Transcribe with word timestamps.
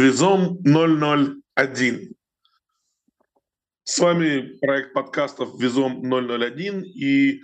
Визом 0.00 0.56
001. 0.64 2.14
С 3.84 3.98
вами 3.98 4.58
проект 4.58 4.94
подкастов 4.94 5.60
Визом 5.60 6.00
001. 6.02 6.84
И 6.84 7.42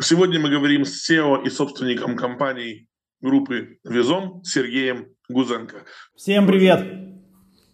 сегодня 0.00 0.38
мы 0.38 0.50
говорим 0.50 0.84
с 0.84 1.10
SEO 1.10 1.44
и 1.44 1.50
собственником 1.50 2.16
компании 2.16 2.86
группы 3.20 3.78
Визом 3.82 4.40
Сергеем 4.44 5.08
Гузенко. 5.28 5.84
Всем 6.14 6.46
привет! 6.46 6.86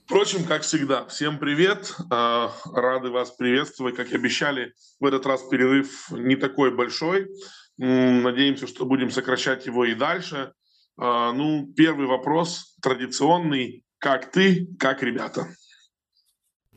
Впрочем, 0.07 0.45
как 0.45 0.63
всегда, 0.63 1.05
всем 1.09 1.39
привет. 1.39 1.95
А, 2.11 2.53
рады 2.73 3.11
вас 3.11 3.33
приветствовать. 3.33 3.97
Как 3.97 4.13
и 4.13 4.15
обещали, 4.15 4.73
в 4.99 5.05
этот 5.05 5.27
раз 5.27 5.43
перерыв 5.43 6.11
не 6.11 6.37
такой 6.37 6.75
большой. 6.75 7.29
Надеемся, 7.77 8.67
что 8.67 8.87
будем 8.87 9.11
сокращать 9.11 9.67
его 9.67 9.85
и 9.85 9.95
дальше. 9.95 10.55
А, 10.97 11.33
ну, 11.33 11.71
первый 11.77 12.07
вопрос 12.07 12.77
традиционный. 12.81 13.83
Как 13.99 14.31
ты, 14.31 14.67
как 14.79 15.03
ребята? 15.03 15.47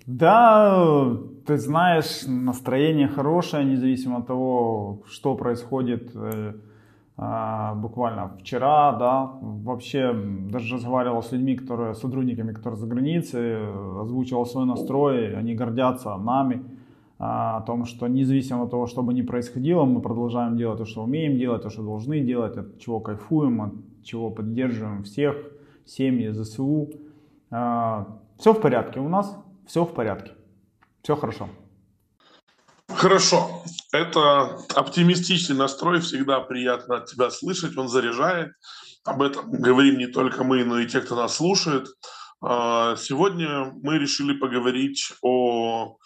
Да, 0.06 1.18
ты 1.46 1.58
знаешь, 1.58 2.24
настроение 2.26 3.08
хорошее, 3.08 3.66
независимо 3.66 4.20
от 4.20 4.28
того, 4.28 5.04
что 5.06 5.36
происходит 5.36 6.12
э, 6.16 6.54
а, 7.18 7.76
буквально 7.76 8.30
вчера, 8.40 8.94
да, 8.94 9.30
вообще 9.42 10.14
даже 10.50 10.76
разговаривал 10.76 11.22
с 11.22 11.34
людьми, 11.34 11.56
которые, 11.56 11.94
сотрудниками, 11.94 12.54
которые 12.54 12.80
за 12.80 12.88
границей, 12.88 13.58
озвучивал 14.02 14.46
свой 14.46 14.66
настрой, 14.66 15.36
они 15.36 15.54
гордятся 15.54 16.16
нами, 16.16 16.64
а, 17.20 17.58
о 17.58 17.62
том, 17.62 17.84
что 17.84 18.08
независимо 18.08 18.64
от 18.64 18.72
того, 18.72 18.88
что 18.88 19.04
бы 19.04 19.14
ни 19.14 19.22
происходило, 19.22 19.84
мы 19.84 20.02
продолжаем 20.02 20.56
делать 20.56 20.78
то, 20.78 20.86
что 20.86 21.04
умеем 21.04 21.38
делать, 21.38 21.62
то, 21.62 21.70
что 21.70 21.84
должны 21.84 22.22
делать, 22.22 22.56
от 22.56 22.80
чего 22.80 23.02
кайфуем, 23.02 23.62
от 23.62 23.74
чего 24.04 24.32
поддерживаем 24.32 25.04
всех, 25.04 25.36
семьи, 25.86 26.30
ЗСУ. 26.32 26.90
А, 27.52 28.06
все 28.38 28.54
в 28.54 28.62
порядке 28.62 29.00
у 29.00 29.10
нас, 29.10 29.36
все 29.68 29.84
в 29.84 29.94
порядке, 29.94 30.34
все 31.04 31.16
хорошо. 31.16 31.50
Хорошо. 32.88 33.64
Это 33.92 34.58
оптимистичный 34.76 35.56
настрой, 35.56 36.00
всегда 36.00 36.42
приятно 36.42 36.98
от 36.98 37.06
тебя 37.06 37.30
слышать, 37.30 37.78
он 37.78 37.88
заряжает. 37.88 38.52
Об 39.06 39.22
этом 39.22 39.52
говорим 39.52 39.98
не 39.98 40.08
только 40.08 40.44
мы, 40.44 40.64
но 40.64 40.80
и 40.80 40.88
те, 40.88 41.02
кто 41.02 41.16
нас 41.16 41.36
слушает. 41.36 41.88
А, 42.42 42.96
сегодня 42.96 43.72
мы 43.82 43.98
решили 43.98 44.34
поговорить 44.34 45.14
о 45.22 45.98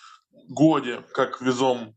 годе, 0.48 1.04
как 1.14 1.42
везом 1.42 1.96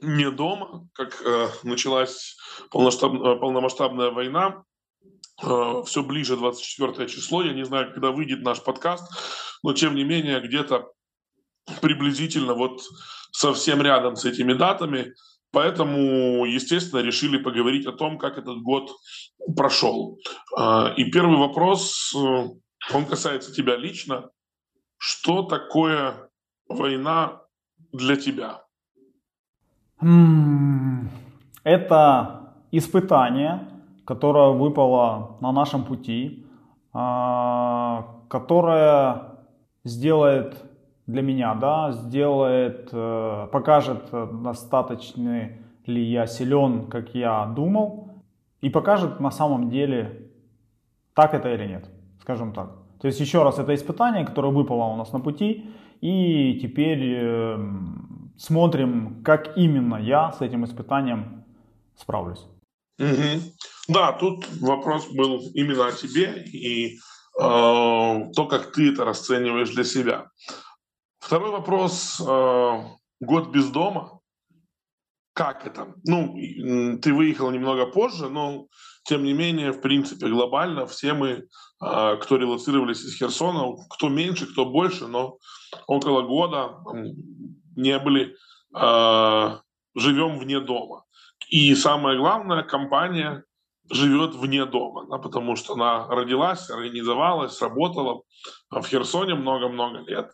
не 0.00 0.30
дома, 0.30 0.88
как 0.94 1.22
э, 1.24 1.48
началась 1.62 2.36
полномасштабная 2.70 4.10
война. 4.10 4.64
Э, 5.40 5.82
все 5.86 6.02
ближе 6.02 6.36
24 6.36 7.08
число. 7.08 7.42
Я 7.42 7.52
не 7.52 7.64
знаю, 7.64 7.92
когда 7.92 8.10
выйдет 8.10 8.42
наш 8.42 8.62
подкаст, 8.62 9.10
но 9.62 9.72
тем 9.72 9.94
не 9.94 10.04
менее 10.04 10.40
где-то 10.40 10.90
приблизительно 11.80 12.54
вот 12.54 12.82
совсем 13.30 13.82
рядом 13.82 14.16
с 14.16 14.24
этими 14.24 14.52
датами. 14.52 15.14
Поэтому, 15.52 16.46
естественно, 16.46 17.00
решили 17.00 17.36
поговорить 17.36 17.86
о 17.86 17.92
том, 17.92 18.18
как 18.18 18.38
этот 18.38 18.62
год 18.62 18.90
прошел. 19.56 20.18
Э, 20.58 20.94
и 20.96 21.10
первый 21.10 21.38
вопрос, 21.38 22.14
э, 22.14 22.48
он 22.94 23.06
касается 23.06 23.52
тебя 23.52 23.76
лично. 23.76 24.30
Что 24.98 25.42
такое 25.42 26.30
война 26.68 27.42
для 27.92 28.16
тебя? 28.16 28.62
Это 31.64 32.54
испытание, 32.70 33.71
которое 34.04 34.50
выпало 34.50 35.36
на 35.40 35.52
нашем 35.52 35.84
пути, 35.84 36.46
а, 36.92 38.06
которое 38.28 39.32
сделает 39.84 40.56
для 41.06 41.22
меня, 41.22 41.54
да, 41.54 41.92
сделает, 41.92 42.88
э, 42.92 43.48
покажет, 43.50 44.02
достаточно 44.42 45.48
ли 45.86 46.02
я 46.02 46.26
силен, 46.26 46.86
как 46.86 47.14
я 47.14 47.46
думал, 47.46 48.10
и 48.60 48.70
покажет 48.70 49.20
на 49.20 49.30
самом 49.30 49.68
деле, 49.68 50.30
так 51.14 51.34
это 51.34 51.52
или 51.52 51.66
нет, 51.66 51.90
скажем 52.20 52.52
так. 52.52 52.70
То 53.00 53.08
есть 53.08 53.20
еще 53.20 53.42
раз, 53.42 53.58
это 53.58 53.74
испытание, 53.74 54.24
которое 54.24 54.52
выпало 54.52 54.84
у 54.84 54.96
нас 54.96 55.12
на 55.12 55.18
пути, 55.18 55.66
и 56.00 56.58
теперь 56.62 57.14
эм, 57.14 58.32
смотрим, 58.36 59.22
как 59.24 59.56
именно 59.56 59.96
я 59.96 60.32
с 60.32 60.40
этим 60.40 60.64
испытанием 60.64 61.44
справлюсь. 61.96 62.46
Угу. 62.98 63.42
Да, 63.88 64.12
тут 64.12 64.46
вопрос 64.60 65.06
был 65.08 65.40
именно 65.54 65.88
о 65.88 65.92
тебе 65.92 66.44
и 66.44 66.96
э, 66.96 66.98
то, 67.38 68.46
как 68.48 68.72
ты 68.72 68.92
это 68.92 69.04
расцениваешь 69.04 69.70
для 69.70 69.84
себя. 69.84 70.28
Второй 71.18 71.50
вопрос. 71.50 72.20
Э, 72.20 72.84
год 73.20 73.48
без 73.50 73.70
дома. 73.70 74.20
Как 75.34 75.66
это? 75.66 75.94
Ну, 76.04 76.36
ты 77.00 77.14
выехал 77.14 77.50
немного 77.50 77.86
позже, 77.86 78.28
но 78.28 78.66
тем 79.04 79.24
не 79.24 79.32
менее, 79.32 79.72
в 79.72 79.80
принципе, 79.80 80.28
глобально 80.28 80.86
все 80.86 81.14
мы, 81.14 81.28
э, 81.28 82.16
кто 82.20 82.36
релацировались 82.36 83.02
из 83.02 83.16
Херсона, 83.16 83.74
кто 83.88 84.08
меньше, 84.08 84.46
кто 84.52 84.66
больше, 84.66 85.06
но 85.06 85.38
около 85.86 86.22
года 86.22 86.76
не 87.74 87.98
были, 87.98 88.36
э, 88.76 89.58
живем 89.94 90.38
вне 90.38 90.60
дома. 90.60 91.04
И 91.48 91.74
самое 91.74 92.18
главное, 92.18 92.62
компания 92.62 93.44
живет 93.90 94.34
вне 94.34 94.64
дома, 94.64 95.06
да, 95.08 95.18
потому 95.18 95.56
что 95.56 95.74
она 95.74 96.06
родилась, 96.08 96.70
организовалась, 96.70 97.60
работала 97.60 98.22
в 98.70 98.82
Херсоне 98.84 99.34
много-много 99.34 99.98
лет. 100.06 100.30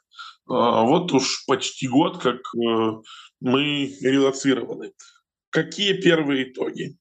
А, 0.49 0.83
вот 0.83 1.13
уж 1.13 1.45
почти 1.47 1.89
год, 1.89 2.19
как 2.19 2.37
э, 2.37 2.93
мы 3.41 3.93
релацированы. 4.01 4.93
Какие 5.51 5.95
первые 5.95 6.51
итоги? 6.51 6.97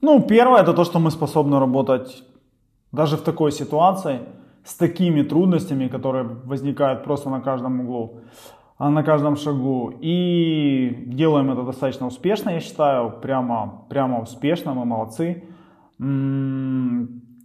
Ну, 0.00 0.22
первое 0.22 0.62
это 0.62 0.72
то, 0.72 0.84
что 0.84 0.98
мы 0.98 1.10
способны 1.10 1.58
работать 1.58 2.22
даже 2.92 3.16
в 3.16 3.22
такой 3.22 3.52
ситуации 3.52 4.20
с 4.64 4.74
такими 4.74 5.22
трудностями, 5.22 5.88
которые 5.88 6.24
возникают 6.24 7.04
просто 7.04 7.30
на 7.30 7.40
каждом 7.40 7.80
углу. 7.80 8.20
А, 8.78 8.90
на 8.90 9.02
каждом 9.02 9.36
шагу. 9.36 9.92
И 10.00 11.04
делаем 11.06 11.50
это 11.50 11.62
достаточно 11.62 12.06
успешно, 12.06 12.50
я 12.50 12.60
считаю, 12.60 13.10
прямо, 13.22 13.86
прямо 13.88 14.20
успешно, 14.20 14.74
мы 14.74 14.84
молодцы. 14.84 15.44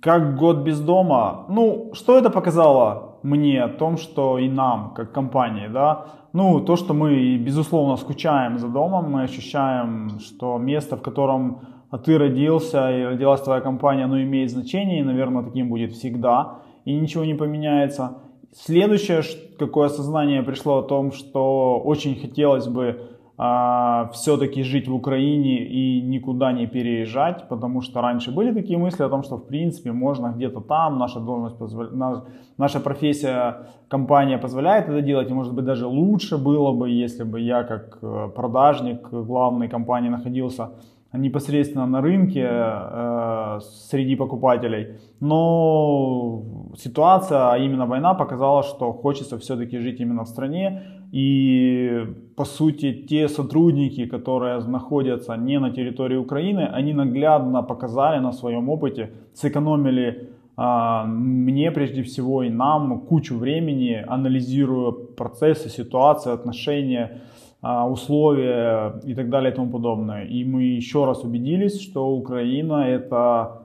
Как 0.02 0.36
год 0.36 0.58
без 0.58 0.80
дома? 0.82 1.46
Ну, 1.48 1.92
что 1.94 2.18
это 2.18 2.30
показало 2.30 3.20
мне 3.24 3.64
о 3.64 3.70
том, 3.70 3.98
что 3.98 4.40
и 4.40 4.50
нам, 4.50 4.94
как 4.94 5.14
компании, 5.14 5.68
да? 5.68 6.06
Ну, 6.34 6.60
то, 6.60 6.76
что 6.76 6.94
мы, 6.94 7.38
безусловно, 7.38 7.96
скучаем 7.96 8.58
за 8.58 8.68
домом, 8.68 9.12
мы 9.12 9.24
ощущаем, 9.24 10.20
что 10.20 10.58
место, 10.58 10.98
в 10.98 11.02
котором 11.02 11.60
ты 12.04 12.18
родился 12.18 12.92
и 12.92 13.04
родилась 13.04 13.42
твоя 13.42 13.62
компания, 13.62 14.06
оно 14.06 14.22
имеет 14.22 14.50
значение, 14.50 15.00
и, 15.00 15.04
наверное, 15.04 15.44
таким 15.44 15.70
будет 15.70 15.92
всегда, 15.92 16.60
и 16.84 16.94
ничего 16.94 17.24
не 17.26 17.36
поменяется. 17.36 18.18
Следующее, 18.54 19.22
какое 19.58 19.88
осознание 19.88 20.44
пришло 20.44 20.80
о 20.80 20.84
том, 20.84 21.14
что 21.14 21.80
очень 21.80 22.20
хотелось 22.20 22.68
бы 22.68 23.00
а, 23.38 24.10
все-таки 24.14 24.62
жить 24.62 24.90
в 24.90 24.94
Украине 24.94 25.66
и 25.66 26.02
никуда 26.02 26.52
не 26.52 26.68
переезжать, 26.68 27.48
потому 27.48 27.82
что 27.82 28.02
раньше 28.02 28.32
были 28.32 28.54
такие 28.54 28.78
мысли 28.78 29.04
о 29.04 29.10
том, 29.10 29.24
что 29.24 29.38
в 29.38 29.48
принципе 29.48 29.94
можно 29.94 30.34
где-то 30.36 30.60
там, 30.60 31.00
наша 31.00 31.20
должность, 31.20 31.58
позволя... 31.58 32.24
наша 32.58 32.80
профессия, 32.82 33.68
компания 33.88 34.38
позволяет 34.38 34.90
это 34.90 35.02
делать, 35.02 35.32
и 35.32 35.34
может 35.34 35.54
быть 35.54 35.64
даже 35.64 35.88
лучше 35.88 36.38
было 36.38 36.74
бы, 36.74 36.90
если 36.90 37.24
бы 37.24 37.40
я 37.40 37.64
как 37.64 38.00
э, 38.02 38.30
продажник 38.36 39.10
главной 39.10 39.70
компании 39.70 40.10
находился 40.10 40.72
непосредственно 41.14 41.86
на 41.86 42.02
рынке 42.02 42.48
э, 42.50 43.60
среди 43.90 44.16
покупателей. 44.16 44.88
Но 45.20 46.44
ситуация, 46.78 47.52
а 47.52 47.58
именно 47.58 47.86
война, 47.86 48.14
показала, 48.14 48.64
что 48.64 48.94
хочется 48.94 49.38
все-таки 49.38 49.78
жить 49.80 50.00
именно 50.00 50.24
в 50.24 50.28
стране. 50.28 50.82
И 51.12 52.08
по 52.38 52.46
сути 52.46 52.94
те 52.94 53.28
сотрудники, 53.28 54.06
которые 54.06 54.60
находятся 54.60 55.36
не 55.36 55.60
на 55.60 55.72
территории 55.72 56.16
Украины, 56.16 56.62
они 56.62 56.94
наглядно 56.94 57.62
показали 57.62 58.20
на 58.20 58.32
своем 58.32 58.70
опыте, 58.70 59.12
сэкономили 59.34 60.30
э, 60.58 61.04
мне 61.08 61.72
прежде 61.72 62.04
всего 62.04 62.44
и 62.44 62.50
нам 62.50 63.02
кучу 63.02 63.38
времени, 63.38 64.02
анализируя 64.08 64.92
процессы, 64.92 65.68
ситуации, 65.70 66.32
отношения 66.32 67.22
условия 67.62 69.00
и 69.04 69.14
так 69.14 69.30
далее 69.30 69.52
и 69.52 69.56
тому 69.56 69.72
подобное. 69.72 70.26
И 70.26 70.44
мы 70.44 70.64
еще 70.64 71.06
раз 71.06 71.24
убедились, 71.24 71.80
что 71.80 72.10
Украина 72.10 72.88
это 72.88 73.62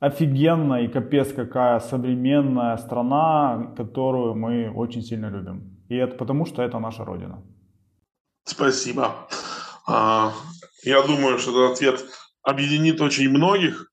офигенная 0.00 0.82
и 0.82 0.88
капец 0.88 1.32
какая 1.32 1.80
современная 1.80 2.76
страна, 2.78 3.74
которую 3.76 4.34
мы 4.34 4.70
очень 4.70 5.02
сильно 5.02 5.30
любим. 5.30 5.76
И 5.88 5.96
это 5.96 6.16
потому, 6.16 6.46
что 6.46 6.62
это 6.62 6.78
наша 6.78 7.04
родина. 7.04 7.42
Спасибо. 8.44 9.14
А, 9.86 10.32
я 10.84 11.02
думаю, 11.02 11.38
что 11.38 11.50
этот 11.50 11.76
ответ 11.76 12.04
объединит 12.42 13.00
очень 13.00 13.28
многих. 13.28 13.90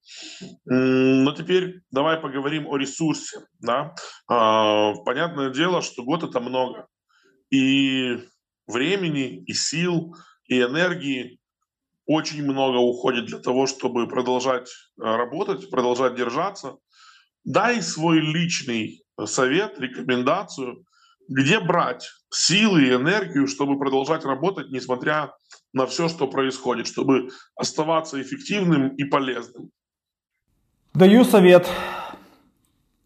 Но 0.65 1.31
теперь 1.31 1.81
давай 1.91 2.17
поговорим 2.17 2.67
о 2.67 2.77
ресурсе. 2.77 3.39
Да? 3.59 3.95
А, 4.29 4.93
понятное 5.05 5.49
дело, 5.49 5.81
что 5.81 6.03
год 6.03 6.23
это 6.23 6.39
много. 6.39 6.87
И 7.49 8.19
времени, 8.67 9.43
и 9.45 9.53
сил, 9.53 10.15
и 10.45 10.61
энергии 10.61 11.39
очень 12.05 12.43
много 12.43 12.77
уходит 12.77 13.25
для 13.25 13.39
того, 13.39 13.67
чтобы 13.67 14.07
продолжать 14.07 14.69
э, 14.69 15.03
работать, 15.03 15.69
продолжать 15.69 16.15
держаться. 16.15 16.77
Дай 17.43 17.81
свой 17.81 18.19
личный 18.19 19.03
совет, 19.25 19.79
рекомендацию, 19.79 20.85
где 21.27 21.59
брать 21.59 22.09
силы 22.29 22.83
и 22.83 22.93
энергию, 22.93 23.47
чтобы 23.47 23.77
продолжать 23.77 24.25
работать, 24.25 24.69
несмотря 24.69 25.33
на 25.73 25.85
все, 25.85 26.07
что 26.07 26.27
происходит, 26.27 26.87
чтобы 26.87 27.29
оставаться 27.55 28.21
эффективным 28.21 28.89
и 28.95 29.03
полезным. 29.03 29.71
Даю 30.93 31.23
совет 31.23 31.69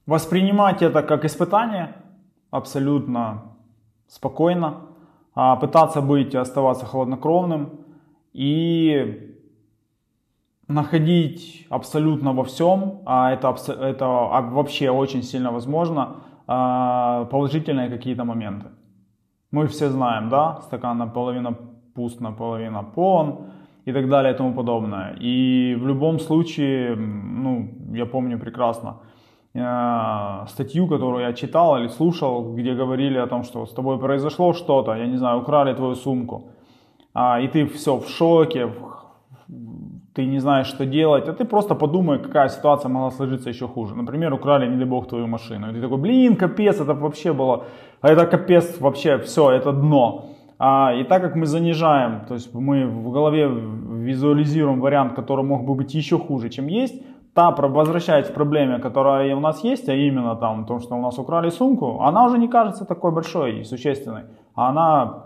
воспринимать 0.05 0.81
это 0.81 1.03
как 1.03 1.25
испытание 1.25 1.95
абсолютно 2.51 3.55
спокойно, 4.07 4.90
пытаться 5.33 6.01
быть, 6.01 6.35
оставаться 6.35 6.85
хладнокровным 6.85 7.69
и 8.33 9.31
находить 10.67 11.67
абсолютно 11.69 12.33
во 12.33 12.43
всем, 12.43 13.01
а 13.05 13.31
это, 13.31 13.55
это 13.67 14.05
вообще 14.05 14.89
очень 14.89 15.23
сильно 15.23 15.51
возможно, 15.51 16.15
а, 16.47 17.25
положительные 17.25 17.89
какие-то 17.89 18.23
моменты. 18.23 18.67
Мы 19.51 19.67
все 19.67 19.89
знаем, 19.89 20.29
да, 20.29 20.61
стакан 20.61 20.97
наполовину 20.97 21.55
пуст, 21.93 22.21
наполовину 22.21 22.83
полон 22.95 23.51
и 23.85 23.93
так 23.93 24.09
далее 24.09 24.33
и 24.33 24.37
тому 24.37 24.53
подобное. 24.53 25.15
И 25.19 25.75
в 25.75 25.87
любом 25.87 26.19
случае, 26.19 26.95
ну, 26.95 27.69
я 27.93 28.05
помню 28.05 28.39
прекрасно 28.39 28.95
статью, 29.53 30.87
которую 30.87 31.25
я 31.25 31.33
читал 31.33 31.77
или 31.77 31.89
слушал, 31.89 32.53
где 32.53 32.73
говорили 32.73 33.17
о 33.17 33.27
том, 33.27 33.43
что 33.43 33.65
с 33.65 33.73
тобой 33.73 33.99
произошло 33.99 34.53
что-то, 34.53 34.95
я 34.95 35.05
не 35.07 35.17
знаю, 35.17 35.39
украли 35.39 35.73
твою 35.73 35.95
сумку, 35.95 36.43
а, 37.13 37.41
и 37.41 37.47
ты 37.47 37.65
все 37.65 37.97
в 37.97 38.07
шоке, 38.07 38.69
ты 40.13 40.25
не 40.25 40.39
знаешь, 40.39 40.67
что 40.67 40.85
делать, 40.85 41.27
а 41.27 41.33
ты 41.33 41.45
просто 41.45 41.75
подумай, 41.75 42.19
какая 42.19 42.49
ситуация 42.49 42.89
могла 42.89 43.11
сложиться 43.11 43.49
еще 43.49 43.67
хуже. 43.67 43.95
Например, 43.95 44.33
украли, 44.33 44.67
не 44.67 44.77
дай 44.77 44.85
бог, 44.85 45.07
твою 45.07 45.27
машину. 45.27 45.69
И 45.69 45.73
ты 45.73 45.81
такой, 45.81 45.97
блин, 45.97 46.35
капец, 46.35 46.79
это 46.79 46.93
вообще 46.93 47.33
было, 47.33 47.65
а 48.01 48.09
это 48.09 48.25
капец 48.25 48.79
вообще, 48.79 49.17
все, 49.17 49.51
это 49.51 49.71
дно. 49.71 50.25
А, 50.59 50.93
и 50.93 51.03
так 51.03 51.21
как 51.21 51.35
мы 51.35 51.45
занижаем, 51.45 52.25
то 52.27 52.35
есть 52.35 52.53
мы 52.53 52.85
в 52.85 53.11
голове 53.11 53.47
визуализируем 53.47 54.79
вариант, 54.79 55.13
который 55.13 55.43
мог 55.43 55.65
бы 55.65 55.75
быть 55.75 55.93
еще 55.95 56.17
хуже, 56.17 56.49
чем 56.49 56.67
есть, 56.67 57.01
та, 57.33 57.51
возвращаясь 57.51 58.27
к 58.27 58.33
проблеме, 58.33 58.79
которая 58.79 59.35
у 59.35 59.39
нас 59.39 59.63
есть, 59.63 59.89
а 59.89 59.93
именно 59.93 60.35
там, 60.35 60.65
то, 60.65 60.79
что 60.79 60.95
у 60.95 61.01
нас 61.01 61.17
украли 61.17 61.49
сумку, 61.49 62.01
она 62.01 62.25
уже 62.25 62.37
не 62.37 62.47
кажется 62.47 62.85
такой 62.85 63.11
большой 63.11 63.59
и 63.59 63.63
существенной, 63.63 64.23
а 64.55 64.69
она 64.69 65.25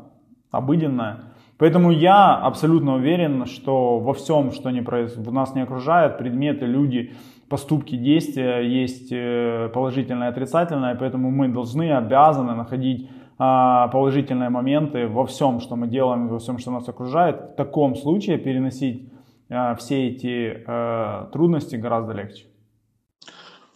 обыденная. 0.52 1.18
Поэтому 1.58 1.92
я 1.92 2.36
абсолютно 2.36 2.96
уверен, 2.96 3.46
что 3.46 4.00
во 4.00 4.14
всем, 4.14 4.52
что 4.52 4.72
не 4.72 4.82
произ... 4.82 5.16
нас 5.18 5.56
не 5.56 5.62
окружает, 5.62 6.18
предметы, 6.18 6.66
люди, 6.66 7.14
поступки, 7.50 7.96
действия 7.96 8.60
есть 8.60 9.12
э, 9.12 9.70
положительное 9.74 10.28
и 10.28 10.32
отрицательное, 10.32 10.96
поэтому 10.96 11.32
мы 11.32 11.48
должны, 11.48 11.92
обязаны 11.92 12.56
находить 12.56 13.10
а, 13.38 13.90
положительные 13.90 14.50
моменты 14.50 15.08
во 15.08 15.26
всем, 15.26 15.60
что 15.60 15.76
мы 15.76 15.88
делаем, 15.88 16.28
во 16.28 16.40
всем, 16.40 16.58
что 16.58 16.72
нас 16.72 16.88
окружает, 16.88 17.36
в 17.36 17.56
таком 17.56 17.96
случае 17.96 18.38
переносить 18.38 19.10
все 19.48 20.10
эти 20.10 20.64
а, 20.68 21.30
трудности 21.32 21.76
гораздо 21.76 22.14
легче. 22.14 22.48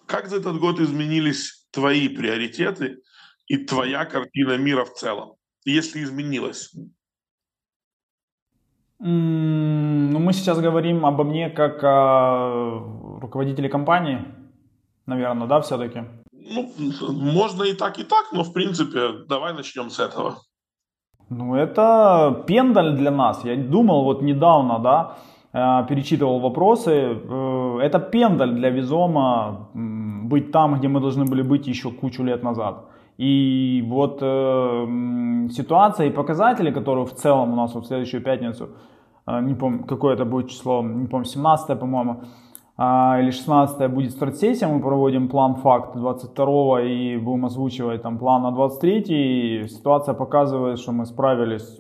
Как 0.06 0.28
за 0.28 0.38
этот 0.38 0.60
год 0.60 0.80
изменились 0.80 1.68
твои 1.72 2.10
приоритеты 2.10 2.98
и 3.48 3.58
твоя 3.58 4.06
картина 4.06 4.58
мира 4.58 4.84
в 4.84 4.94
целом, 4.94 5.36
если 5.66 6.04
изменилась? 6.04 6.74
Ну, 9.00 10.20
мы 10.20 10.34
сейчас 10.34 10.60
говорим 10.60 11.06
обо 11.06 11.24
мне 11.24 11.50
как 11.50 11.84
о 11.84 13.20
руководителе 13.22 13.70
компании, 13.70 14.26
наверное, 15.06 15.48
да, 15.48 15.62
все-таки? 15.62 16.04
Ну, 16.32 16.74
можно 17.12 17.64
и 17.64 17.74
так, 17.74 18.00
и 18.00 18.04
так, 18.04 18.32
но 18.34 18.44
в 18.44 18.52
принципе, 18.52 19.26
давай 19.28 19.54
начнем 19.54 19.90
с 19.90 20.00
этого. 20.00 20.40
Ну, 21.30 21.56
это 21.56 22.44
пендаль 22.48 22.98
для 22.98 23.12
нас. 23.12 23.46
Я 23.46 23.56
думал 23.56 24.04
вот 24.04 24.22
недавно, 24.22 24.80
да, 24.80 25.18
э, 25.38 25.39
перечитывал 25.52 26.40
вопросы. 26.40 26.92
Э, 26.92 27.80
это 27.82 28.00
пендаль 28.00 28.54
для 28.54 28.70
Визома 28.70 29.70
быть 29.74 30.52
там, 30.52 30.76
где 30.76 30.88
мы 30.88 31.00
должны 31.00 31.26
были 31.26 31.42
быть 31.42 31.68
еще 31.68 31.90
кучу 31.92 32.24
лет 32.24 32.44
назад. 32.44 32.86
И 33.18 33.84
вот 33.88 34.20
э, 34.22 35.48
ситуация 35.52 36.08
и 36.08 36.12
показатели, 36.12 36.72
которые 36.72 37.06
в 37.06 37.14
целом 37.14 37.54
у 37.54 37.56
нас 37.56 37.74
вот 37.76 37.84
в 37.84 37.88
следующую 37.88 38.22
пятницу, 38.22 38.70
э, 39.28 39.42
не 39.42 39.56
помню, 39.56 39.84
какое 39.84 40.14
это 40.14 40.24
будет 40.24 40.50
число, 40.50 40.84
не 40.84 41.08
помню, 41.08 41.26
17 41.26 41.80
по-моему, 41.80 42.22
а, 42.78 43.20
или 43.20 43.32
16 43.32 43.92
будет 43.92 44.12
стратсессия, 44.12 44.70
мы 44.70 44.80
проводим 44.80 45.28
план 45.28 45.56
факт 45.56 45.98
22 45.98 46.82
и 46.84 47.18
будем 47.18 47.46
озвучивать 47.46 48.02
там 48.02 48.18
план 48.18 48.44
на 48.44 48.52
23 48.52 49.04
и 49.08 49.68
ситуация 49.68 50.14
показывает, 50.14 50.80
что 50.80 50.94
мы 50.94 51.06
справились 51.06 51.78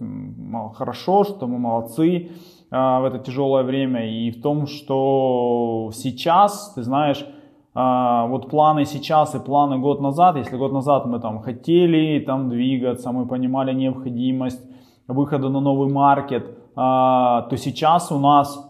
хорошо, 0.76 1.24
что 1.24 1.48
мы 1.48 1.58
молодцы 1.58 2.32
в 2.72 3.04
это 3.06 3.20
тяжелое 3.20 3.64
время 3.64 4.08
и 4.08 4.32
в 4.32 4.42
том, 4.42 4.68
что 4.68 5.90
сейчас, 5.94 6.74
ты 6.76 6.84
знаешь, 6.84 7.26
а, 7.74 8.28
вот 8.28 8.50
планы 8.50 8.86
сейчас 8.86 9.36
и 9.36 9.40
планы 9.40 9.80
год 9.80 10.02
назад, 10.02 10.38
если 10.38 10.58
год 10.58 10.72
назад 10.72 11.06
мы 11.06 11.20
там 11.20 11.40
хотели 11.40 12.20
там 12.20 12.50
двигаться, 12.50 13.12
мы 13.12 13.28
понимали 13.28 13.74
необходимость 13.74 14.62
выхода 15.08 15.50
на 15.50 15.60
новый 15.60 15.92
маркет, 15.92 16.56
то 16.76 17.50
сейчас 17.56 18.12
у 18.12 18.20
нас 18.20 18.70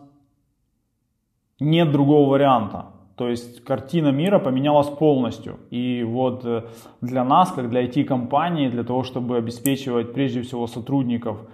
нет 1.60 1.92
другого 1.92 2.30
варианта. 2.30 2.86
То 3.16 3.28
есть 3.28 3.64
картина 3.66 4.12
мира 4.12 4.40
поменялась 4.40 4.88
полностью. 4.88 5.58
И 5.72 6.04
вот 6.04 6.46
э, 6.46 6.64
для 7.02 7.26
нас, 7.26 7.52
как 7.52 7.70
для 7.70 7.84
IT-компании, 7.84 8.70
для 8.70 8.86
того, 8.86 9.04
чтобы 9.04 9.36
обеспечивать 9.36 10.14
прежде 10.14 10.42
всего 10.42 10.68
сотрудников 10.68 11.38
а, 11.42 11.46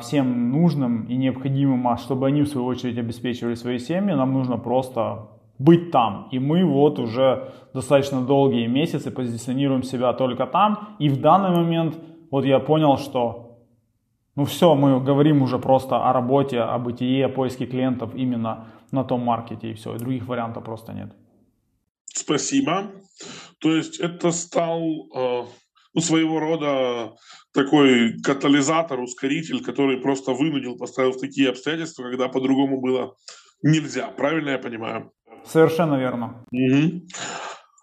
всем 0.00 0.50
нужным 0.50 1.04
и 1.04 1.16
необходимым, 1.16 1.86
а 1.88 1.96
чтобы 1.96 2.26
они 2.26 2.42
в 2.42 2.48
свою 2.48 2.66
очередь 2.66 2.98
обеспечивали 2.98 3.54
свои 3.54 3.78
семьи, 3.78 4.14
нам 4.14 4.32
нужно 4.32 4.58
просто 4.58 5.28
быть 5.58 5.90
там. 5.90 6.28
И 6.32 6.38
мы 6.38 6.64
вот 6.64 6.98
уже 6.98 7.52
достаточно 7.74 8.20
долгие 8.22 8.66
месяцы 8.66 9.10
позиционируем 9.10 9.82
себя 9.82 10.12
только 10.12 10.46
там. 10.46 10.96
И 10.98 11.08
в 11.08 11.20
данный 11.20 11.50
момент 11.50 11.98
вот 12.30 12.44
я 12.44 12.58
понял, 12.58 12.96
что 12.96 13.50
ну 14.36 14.44
все, 14.44 14.74
мы 14.74 15.00
говорим 15.00 15.42
уже 15.42 15.58
просто 15.58 16.08
о 16.08 16.12
работе, 16.12 16.60
о 16.60 16.78
бытие, 16.78 17.26
о 17.26 17.28
поиске 17.28 17.66
клиентов 17.66 18.14
именно 18.14 18.68
на 18.90 19.04
том 19.04 19.20
маркете 19.20 19.70
и 19.70 19.74
все, 19.74 19.94
и 19.94 19.98
других 19.98 20.26
вариантов 20.26 20.64
просто 20.64 20.92
нет. 20.92 21.12
Спасибо. 22.06 22.90
То 23.60 23.70
есть 23.70 24.00
это 24.00 24.30
стал 24.30 24.82
э, 25.14 25.44
ну, 25.94 26.00
своего 26.00 26.40
рода 26.40 27.14
такой 27.52 28.20
катализатор, 28.22 29.00
ускоритель, 29.00 29.62
который 29.62 29.98
просто 29.98 30.32
вынудил, 30.32 30.76
поставил 30.76 31.12
в 31.12 31.20
такие 31.20 31.50
обстоятельства, 31.50 32.04
когда 32.04 32.28
по-другому 32.28 32.80
было 32.80 33.14
нельзя. 33.62 34.08
Правильно 34.08 34.50
я 34.50 34.58
понимаю? 34.58 35.12
Совершенно 35.44 35.96
верно. 35.96 36.44
Угу. 36.52 37.06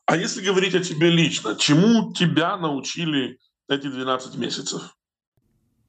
А 0.06 0.16
если 0.16 0.46
говорить 0.46 0.76
о 0.76 0.80
тебе 0.80 1.10
лично, 1.10 1.56
чему 1.56 2.14
тебя 2.14 2.56
научили 2.58 3.40
эти 3.70 3.88
12 3.88 4.38
месяцев? 4.38 4.96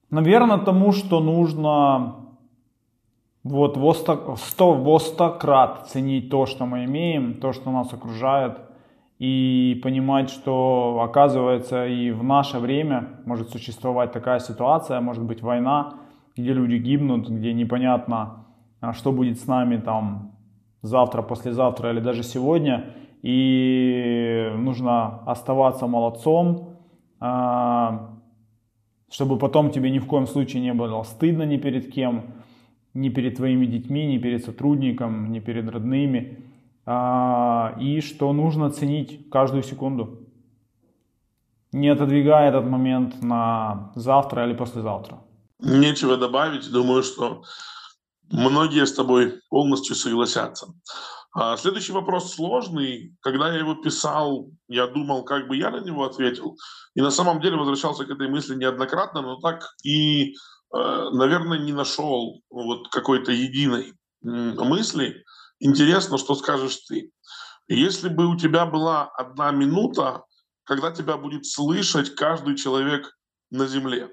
Наверное, 0.09 0.57
тому, 0.57 0.91
что 0.91 1.21
нужно 1.21 2.29
вот 3.43 3.77
во 3.77 3.93
сто, 3.93 4.35
сто, 4.35 4.73
во 4.73 4.99
сто 4.99 5.37
крат 5.37 5.89
ценить 5.89 6.29
то, 6.29 6.45
что 6.45 6.65
мы 6.65 6.83
имеем, 6.85 7.39
то, 7.39 7.53
что 7.53 7.71
нас 7.71 7.93
окружает, 7.93 8.57
и 9.19 9.77
понимать, 9.83 10.29
что 10.29 11.01
оказывается 11.03 11.85
и 11.85 12.11
в 12.11 12.23
наше 12.23 12.57
время 12.57 13.21
может 13.25 13.49
существовать 13.49 14.13
такая 14.13 14.39
ситуация, 14.39 15.01
может 15.01 15.23
быть 15.23 15.41
война, 15.41 15.95
где 16.37 16.53
люди 16.53 16.75
гибнут, 16.75 17.29
где 17.29 17.53
непонятно, 17.53 18.47
а, 18.79 18.93
что 18.93 19.11
будет 19.11 19.39
с 19.39 19.45
нами 19.45 19.77
там 19.77 20.37
завтра, 20.81 21.21
послезавтра 21.21 21.91
или 21.91 21.99
даже 21.99 22.23
сегодня, 22.23 22.93
и 23.21 24.49
нужно 24.55 25.19
оставаться 25.25 25.85
молодцом, 25.85 26.77
а, 27.19 28.21
чтобы 29.11 29.37
потом 29.37 29.71
тебе 29.71 29.91
ни 29.91 29.99
в 29.99 30.05
коем 30.05 30.27
случае 30.27 30.61
не 30.61 30.73
было 30.73 31.03
стыдно 31.03 31.43
ни 31.43 31.57
перед 31.57 31.91
кем, 31.91 32.35
ни 32.93 33.09
перед 33.09 33.35
твоими 33.35 33.65
детьми, 33.65 34.05
ни 34.05 34.17
перед 34.17 34.45
сотрудником, 34.45 35.29
ни 35.33 35.39
перед 35.39 35.69
родными, 35.69 36.37
и 37.79 38.01
что 38.01 38.33
нужно 38.33 38.71
ценить 38.71 39.29
каждую 39.29 39.63
секунду, 39.63 40.27
не 41.71 41.89
отодвигая 41.89 42.49
этот 42.49 42.65
момент 42.65 43.21
на 43.21 43.91
завтра 43.95 44.45
или 44.45 44.55
послезавтра. 44.55 45.19
Нечего 45.59 46.17
добавить, 46.17 46.71
думаю, 46.71 47.03
что 47.03 47.43
Многие 48.31 48.85
с 48.85 48.93
тобой 48.93 49.41
полностью 49.49 49.95
согласятся. 49.95 50.67
А 51.33 51.57
следующий 51.57 51.93
вопрос 51.93 52.33
сложный. 52.33 53.15
Когда 53.21 53.51
я 53.51 53.59
его 53.59 53.75
писал, 53.75 54.49
я 54.67 54.87
думал, 54.87 55.23
как 55.23 55.47
бы 55.47 55.55
я 55.55 55.71
на 55.71 55.79
него 55.79 56.05
ответил. 56.05 56.55
И 56.95 57.01
на 57.01 57.11
самом 57.11 57.39
деле 57.41 57.57
возвращался 57.57 58.05
к 58.05 58.09
этой 58.09 58.29
мысли 58.29 58.55
неоднократно, 58.55 59.21
но 59.21 59.39
так 59.39 59.63
и, 59.83 60.33
э, 60.33 61.09
наверное, 61.11 61.59
не 61.59 61.71
нашел 61.71 62.41
вот 62.49 62.89
какой-то 62.89 63.31
единой 63.31 63.93
мысли. 64.21 65.23
Интересно, 65.59 66.17
что 66.17 66.35
скажешь 66.35 66.77
ты. 66.87 67.11
Если 67.67 68.09
бы 68.09 68.27
у 68.27 68.35
тебя 68.35 68.65
была 68.65 69.09
одна 69.17 69.51
минута, 69.51 70.23
когда 70.63 70.91
тебя 70.91 71.17
будет 71.17 71.45
слышать 71.45 72.15
каждый 72.15 72.55
человек 72.55 73.17
на 73.51 73.67
Земле, 73.67 74.09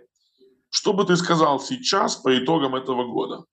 что 0.70 0.92
бы 0.92 1.04
ты 1.04 1.16
сказал 1.16 1.60
сейчас 1.60 2.16
по 2.16 2.36
итогам 2.36 2.74
этого 2.74 3.06
года? 3.06 3.44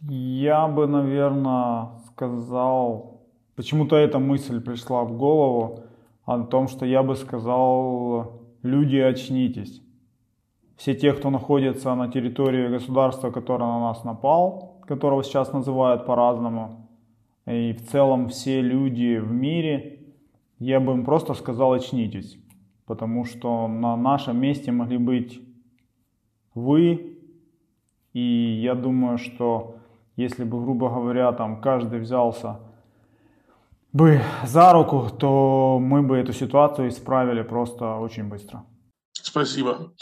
Я 0.00 0.66
бы, 0.68 0.86
наверное, 0.86 2.00
сказал, 2.12 3.26
почему-то 3.56 3.96
эта 3.96 4.18
мысль 4.18 4.60
пришла 4.60 5.04
в 5.04 5.16
голову, 5.16 5.84
о 6.24 6.42
том, 6.44 6.68
что 6.68 6.86
я 6.86 7.02
бы 7.02 7.16
сказал, 7.16 8.40
люди, 8.62 8.96
очнитесь. 8.96 9.82
Все 10.76 10.94
те, 10.94 11.12
кто 11.12 11.30
находится 11.30 11.94
на 11.94 12.10
территории 12.10 12.68
государства, 12.68 13.30
которое 13.30 13.66
на 13.66 13.80
нас 13.80 14.04
напал, 14.04 14.73
которого 14.86 15.22
сейчас 15.22 15.52
называют 15.52 16.06
по-разному, 16.06 16.88
и 17.46 17.72
в 17.72 17.90
целом 17.90 18.28
все 18.28 18.60
люди 18.60 19.18
в 19.18 19.30
мире, 19.30 20.14
я 20.58 20.80
бы 20.80 20.92
им 20.92 21.04
просто 21.04 21.34
сказал, 21.34 21.72
очнитесь. 21.72 22.38
Потому 22.86 23.24
что 23.24 23.66
на 23.68 23.96
нашем 23.96 24.38
месте 24.38 24.72
могли 24.72 24.98
быть 24.98 25.40
вы, 26.54 27.18
и 28.12 28.60
я 28.62 28.74
думаю, 28.74 29.18
что 29.18 29.76
если 30.16 30.44
бы, 30.44 30.62
грубо 30.62 30.88
говоря, 30.88 31.32
там 31.32 31.60
каждый 31.60 32.00
взялся 32.00 32.60
бы 33.92 34.20
за 34.44 34.72
руку, 34.72 35.08
то 35.08 35.78
мы 35.80 36.02
бы 36.02 36.16
эту 36.16 36.32
ситуацию 36.32 36.88
исправили 36.88 37.42
просто 37.42 37.96
очень 37.96 38.24
быстро. 38.24 38.64
Спасибо. 39.12 39.92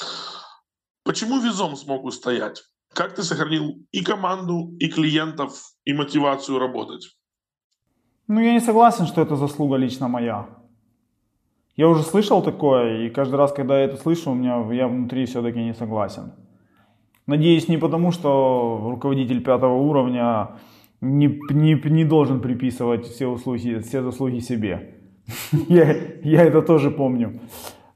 Почему 1.04 1.40
Визом 1.40 1.76
смог 1.76 2.04
устоять? 2.04 2.62
Как 2.94 3.14
ты 3.14 3.22
сохранил 3.22 3.78
и 3.90 4.04
команду, 4.04 4.74
и 4.78 4.88
клиентов, 4.88 5.52
и 5.84 5.94
мотивацию 5.94 6.58
работать? 6.58 7.16
Ну, 8.28 8.40
я 8.40 8.52
не 8.52 8.60
согласен, 8.60 9.06
что 9.06 9.22
это 9.22 9.36
заслуга 9.36 9.76
лично 9.76 10.08
моя. 10.08 10.48
Я 11.76 11.88
уже 11.88 12.02
слышал 12.02 12.42
такое, 12.42 13.06
и 13.06 13.10
каждый 13.10 13.36
раз, 13.36 13.52
когда 13.52 13.78
я 13.78 13.86
это 13.86 13.96
слышу, 13.96 14.30
у 14.30 14.34
меня 14.34 14.62
я 14.72 14.88
внутри 14.88 15.24
все-таки 15.24 15.58
не 15.58 15.74
согласен. 15.74 16.32
Надеюсь, 17.26 17.68
не 17.68 17.78
потому, 17.78 18.10
что 18.10 18.88
руководитель 18.90 19.42
пятого 19.42 19.74
уровня 19.74 20.56
не, 21.00 21.40
не, 21.50 21.74
не 21.90 22.04
должен 22.04 22.40
приписывать 22.40 23.06
все, 23.06 23.26
услуги, 23.26 23.78
все 23.80 24.02
заслуги 24.02 24.40
себе. 24.40 24.98
я, 25.68 25.96
я 26.22 26.42
это 26.42 26.60
тоже 26.60 26.90
помню. 26.90 27.40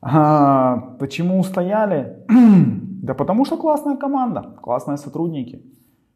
А, 0.01 0.97
почему 0.99 1.39
устояли? 1.39 2.25
да 3.07 3.15
потому 3.15 3.45
что 3.45 3.57
классная 3.57 3.97
команда, 3.97 4.57
классные 4.61 4.97
сотрудники. 4.97 5.63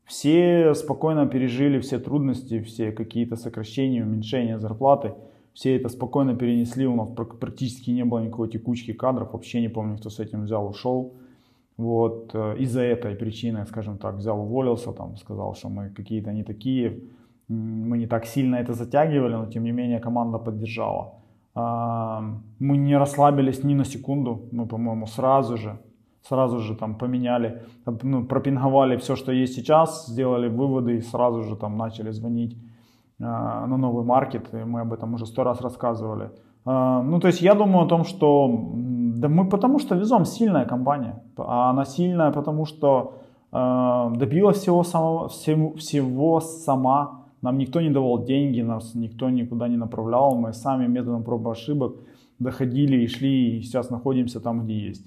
Все 0.05 0.75
спокойно 0.75 1.27
пережили 1.27 1.79
все 1.79 2.01
трудности, 2.01 2.61
все 2.63 2.91
какие-то 2.91 3.37
сокращения, 3.37 4.03
уменьшения 4.03 4.59
зарплаты. 4.59 5.15
Все 5.55 5.77
это 5.77 5.89
спокойно 5.89 6.35
перенесли. 6.35 6.89
У 6.89 6.97
нас 6.97 7.09
практически 7.41 7.93
не 7.93 8.05
было 8.05 8.19
никакой 8.19 8.49
текучки 8.49 8.93
кадров. 8.93 9.33
Вообще 9.33 9.61
не 9.61 9.69
помню, 9.69 9.99
кто 9.99 10.11
с 10.11 10.19
этим 10.19 10.43
взял, 10.43 10.67
ушел. 10.67 11.15
Вот, 11.77 12.31
э, 12.35 12.57
из-за 12.59 12.81
этой 12.81 13.15
причины, 13.15 13.67
скажем 13.67 13.99
так, 13.99 14.17
взял, 14.17 14.41
уволился, 14.41 14.93
там, 14.93 15.17
сказал, 15.17 15.55
что 15.55 15.69
мы 15.69 15.91
какие-то 15.91 16.33
не 16.33 16.43
такие, 16.43 17.05
мы 17.47 17.99
не 17.99 18.07
так 18.07 18.27
сильно 18.27 18.57
это 18.57 18.73
затягивали, 18.73 19.35
но 19.35 19.47
тем 19.47 19.63
не 19.63 19.73
менее 19.73 20.01
команда 20.01 20.39
поддержала. 20.39 21.15
Мы 21.55 22.77
не 22.77 22.99
расслабились 22.99 23.65
ни 23.65 23.75
на 23.75 23.85
секунду, 23.85 24.49
мы, 24.53 24.67
по-моему, 24.67 25.07
сразу 25.07 25.57
же, 25.57 25.79
сразу 26.23 26.59
же 26.59 26.75
там 26.75 26.95
поменяли, 26.95 27.63
ну, 28.03 28.25
пропинговали 28.25 28.97
все, 28.97 29.17
что 29.17 29.33
есть 29.33 29.55
сейчас, 29.55 30.07
сделали 30.07 30.49
выводы 30.49 30.97
и 30.97 31.01
сразу 31.01 31.43
же 31.43 31.57
там 31.57 31.77
начали 31.77 32.11
звонить 32.11 32.57
а, 33.21 33.67
на 33.67 33.77
новый 33.77 34.05
маркет, 34.05 34.53
и 34.55 34.65
мы 34.65 34.81
об 34.81 34.93
этом 34.93 35.15
уже 35.15 35.27
сто 35.27 35.45
раз 35.45 35.61
рассказывали. 35.61 36.31
А, 36.65 37.03
ну, 37.03 37.21
то 37.21 37.29
есть 37.29 37.43
я 37.43 37.55
думаю 37.55 37.87
о 37.87 37.89
том, 37.89 38.05
что 38.05 38.71
да 39.21 39.29
мы 39.29 39.49
потому 39.49 39.79
что 39.79 39.97
везем 39.97 40.25
сильная 40.25 40.65
компания. 40.65 41.23
А 41.37 41.71
она 41.71 41.85
сильная, 41.85 42.33
потому 42.33 42.65
что 42.65 43.19
э, 43.53 44.13
добилась 44.17 44.59
всего, 44.59 44.83
самого, 44.83 45.29
всего, 45.29 45.75
всего 45.75 46.41
сама. 46.41 47.25
Нам 47.43 47.59
никто 47.59 47.81
не 47.81 47.91
давал 47.91 48.25
деньги, 48.25 48.63
нас 48.63 48.95
никто 48.95 49.29
никуда 49.31 49.69
не 49.69 49.77
направлял. 49.77 50.37
Мы 50.37 50.53
сами 50.53 50.87
методом 50.87 51.23
проб 51.23 51.47
и 51.47 51.51
ошибок 51.51 51.97
доходили 52.39 53.03
и 53.03 53.07
шли, 53.07 53.59
и 53.59 53.63
сейчас 53.63 53.91
находимся 53.91 54.41
там, 54.41 54.65
где 54.65 54.89
есть. 54.89 55.05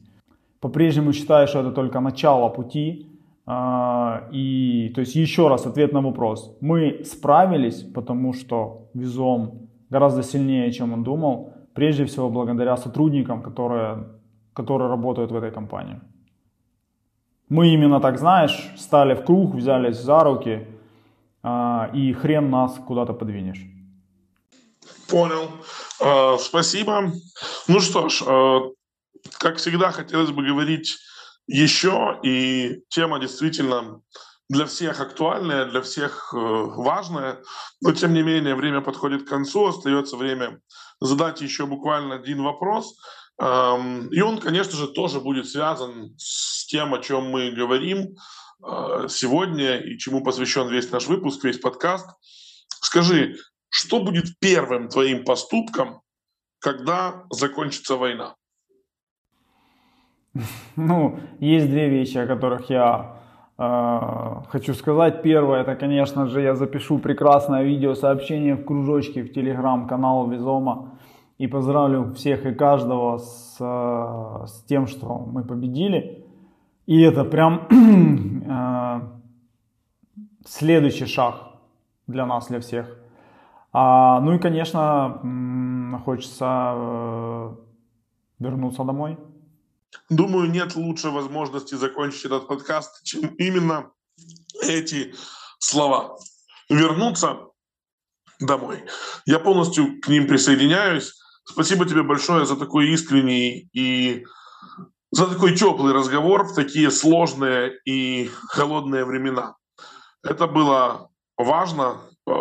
По-прежнему 0.64 1.12
считаю, 1.14 1.48
что 1.48 1.60
это 1.60 1.72
только 1.72 2.00
начало 2.00 2.50
пути. 2.50 3.08
Э, 3.48 4.30
и, 4.32 4.92
то 4.96 5.02
есть, 5.02 5.16
еще 5.16 5.50
раз, 5.50 5.66
ответ 5.66 5.94
на 5.94 6.02
вопрос. 6.02 6.58
Мы 6.62 7.02
справились, 7.04 7.84
потому 7.94 8.34
что 8.34 8.88
везом 8.94 9.68
гораздо 9.90 10.24
сильнее, 10.24 10.72
чем 10.72 10.94
он 10.94 11.04
думал 11.04 11.54
прежде 11.74 12.06
всего 12.06 12.30
благодаря 12.30 12.78
сотрудникам, 12.78 13.42
которые, 13.42 14.08
которые 14.54 14.90
работают 14.90 15.32
в 15.32 15.36
этой 15.36 15.52
компании. 15.52 16.00
Мы 17.50 17.74
именно 17.74 18.00
так, 18.00 18.18
знаешь, 18.18 18.74
стали 18.78 19.16
в 19.16 19.26
круг, 19.26 19.56
взялись 19.56 19.98
за 19.98 20.24
руки, 20.24 20.68
э, 21.44 21.90
и 21.94 22.14
хрен 22.14 22.50
нас 22.50 22.80
куда-то 22.88 23.14
подвинешь. 23.14 23.66
Понял. 25.10 25.50
Э, 26.00 26.38
спасибо. 26.40 27.12
Ну 27.68 27.80
что 27.82 28.08
ж, 28.08 28.24
как 29.40 29.58
всегда, 29.58 29.92
хотелось 29.92 30.32
бы 30.32 30.44
говорить 30.44 30.98
еще, 31.48 32.20
и 32.24 32.82
тема 32.90 33.20
действительно 33.20 34.02
для 34.50 34.66
всех 34.66 35.00
актуальная, 35.00 35.66
для 35.66 35.82
всех 35.82 36.30
важная, 36.34 37.42
но 37.82 37.92
тем 37.92 38.14
не 38.14 38.24
менее 38.24 38.56
время 38.56 38.82
подходит 38.82 39.24
к 39.24 39.30
концу, 39.30 39.68
остается 39.68 40.18
время 40.18 40.60
задать 41.00 41.42
еще 41.42 41.66
буквально 41.66 42.16
один 42.16 42.44
вопрос. 42.44 42.96
И 43.40 44.22
он, 44.22 44.40
конечно 44.40 44.78
же, 44.78 44.88
тоже 44.88 45.20
будет 45.20 45.50
связан 45.50 46.14
с 46.18 46.66
тем, 46.68 46.94
о 46.94 47.00
чем 47.00 47.30
мы 47.30 47.52
говорим 47.52 48.16
э, 48.64 49.08
сегодня 49.10 49.78
и 49.78 49.98
чему 49.98 50.24
посвящен 50.24 50.70
весь 50.70 50.92
наш 50.92 51.08
выпуск, 51.08 51.44
весь 51.44 51.58
подкаст. 51.58 52.08
Скажи, 52.70 53.38
что 53.70 54.00
будет 54.02 54.38
первым 54.40 54.88
твоим 54.88 55.26
поступком, 55.26 56.02
когда 56.60 57.26
закончится 57.32 57.96
война? 57.96 58.36
Ну, 60.76 61.20
есть 61.40 61.70
две 61.70 61.90
вещи, 61.90 62.18
о 62.18 62.28
которых 62.28 62.70
я 62.70 63.16
э, 63.58 64.42
хочу 64.50 64.74
сказать. 64.74 65.22
Первое, 65.22 65.62
это, 65.62 65.76
конечно 65.76 66.28
же, 66.28 66.42
я 66.42 66.56
запишу 66.56 67.00
прекрасное 67.00 67.64
видеосообщение 67.64 68.56
в 68.56 68.66
кружочке 68.66 69.24
в 69.24 69.32
телеграм-канал 69.32 70.30
Визома 70.30 70.94
и 71.38 71.48
поздравлю 71.48 72.14
всех 72.14 72.46
и 72.46 72.54
каждого 72.54 73.18
с, 73.18 73.58
э, 73.60 74.48
с 74.48 74.64
тем, 74.64 74.88
что 74.88 75.20
мы 75.20 75.44
победили. 75.44 76.26
И 76.86 77.02
это 77.02 77.24
прям 77.24 77.68
э, 78.48 79.02
следующий 80.46 81.06
шаг 81.06 81.36
для 82.08 82.26
нас, 82.26 82.48
для 82.48 82.60
всех. 82.60 82.98
А, 83.72 84.20
ну 84.20 84.34
и, 84.34 84.40
конечно, 84.40 86.00
хочется 86.06 86.74
э, 86.76 87.56
вернуться 88.40 88.84
домой. 88.84 89.18
Думаю, 90.10 90.50
нет 90.50 90.76
лучшей 90.76 91.12
возможности 91.12 91.76
закончить 91.76 92.26
этот 92.26 92.48
подкаст, 92.48 93.04
чем 93.04 93.28
именно 93.36 93.92
эти 94.62 95.14
слова. 95.60 96.18
Вернуться 96.70 97.48
домой. 98.40 98.84
Я 99.26 99.40
полностью 99.40 100.00
к 100.02 100.08
ним 100.08 100.28
присоединяюсь. 100.28 101.14
Спасибо 101.46 101.86
тебе 101.86 102.04
большое 102.04 102.46
за 102.46 102.56
такой 102.56 102.90
искренний 102.90 103.70
и 103.74 104.26
за 105.12 105.28
такой 105.28 105.56
теплый 105.56 105.94
разговор 105.94 106.46
в 106.46 106.56
такие 106.56 106.90
сложные 106.90 107.80
и 107.86 108.30
холодные 108.48 109.06
времена. 109.06 109.56
Это 110.24 110.48
было 110.48 111.10
важно, 111.38 112.02
э, 112.26 112.32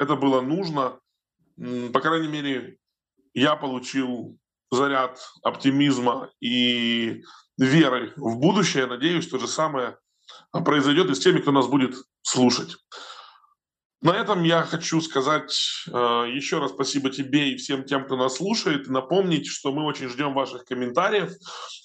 это 0.00 0.16
было 0.16 0.40
нужно. 0.40 0.98
По 1.92 2.00
крайней 2.00 2.28
мере, 2.28 2.76
я 3.34 3.56
получил 3.56 4.38
заряд 4.72 5.20
оптимизма 5.42 6.30
и 6.40 7.22
веры 7.58 8.12
в 8.16 8.38
будущее. 8.38 8.86
Надеюсь, 8.86 9.28
то 9.28 9.38
же 9.38 9.46
самое 9.46 9.98
произойдет 10.50 11.10
и 11.10 11.14
с 11.14 11.20
теми, 11.20 11.40
кто 11.40 11.52
нас 11.52 11.66
будет 11.66 11.94
слушать. 12.22 12.76
На 14.02 14.16
этом 14.16 14.42
я 14.42 14.62
хочу 14.62 15.00
сказать 15.00 15.56
э, 15.86 15.92
еще 16.34 16.58
раз 16.58 16.72
спасибо 16.72 17.08
тебе 17.08 17.52
и 17.52 17.56
всем 17.56 17.84
тем, 17.84 18.04
кто 18.04 18.16
нас 18.16 18.38
слушает, 18.38 18.88
напомнить, 18.88 19.46
что 19.46 19.72
мы 19.72 19.84
очень 19.84 20.08
ждем 20.08 20.34
ваших 20.34 20.64
комментариев, 20.64 21.32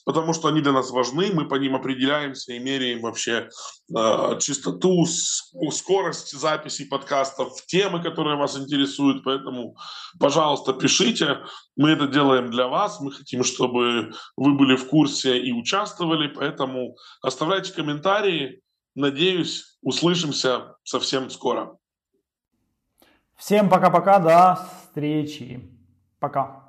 потому 0.03 0.33
что 0.33 0.47
они 0.47 0.61
для 0.61 0.71
нас 0.71 0.89
важны, 0.89 1.29
мы 1.31 1.47
по 1.47 1.55
ним 1.55 1.75
определяемся 1.75 2.53
и 2.53 2.59
меряем 2.59 3.01
вообще 3.01 3.49
э, 3.95 4.39
чистоту, 4.39 5.05
скорость 5.05 6.31
записи 6.31 6.85
подкастов, 6.85 7.63
темы, 7.67 8.01
которые 8.01 8.35
вас 8.35 8.57
интересуют, 8.57 9.23
поэтому, 9.23 9.77
пожалуйста, 10.19 10.73
пишите, 10.73 11.41
мы 11.75 11.91
это 11.91 12.07
делаем 12.07 12.49
для 12.49 12.67
вас, 12.67 12.99
мы 12.99 13.11
хотим, 13.11 13.43
чтобы 13.43 14.11
вы 14.35 14.57
были 14.57 14.75
в 14.75 14.87
курсе 14.87 15.37
и 15.37 15.51
участвовали, 15.51 16.29
поэтому 16.29 16.97
оставляйте 17.21 17.73
комментарии, 17.73 18.63
надеюсь, 18.95 19.77
услышимся 19.83 20.77
совсем 20.83 21.29
скоро. 21.29 21.77
Всем 23.37 23.69
пока-пока, 23.69 24.19
до 24.19 24.55
встречи. 24.55 25.61
Пока. 26.19 26.66